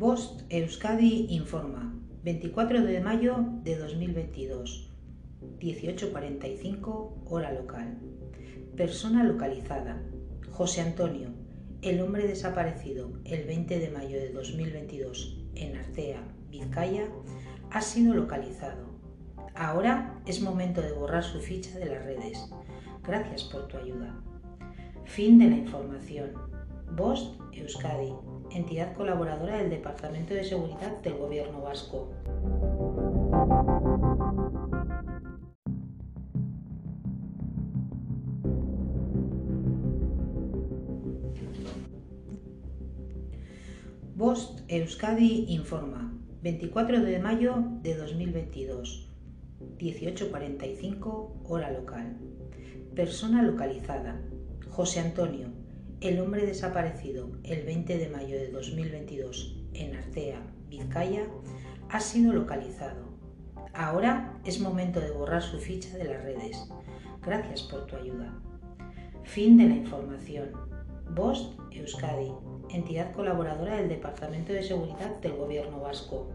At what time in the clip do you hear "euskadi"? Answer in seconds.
0.48-1.26, 27.52-28.14, 44.68-45.46, 71.70-72.32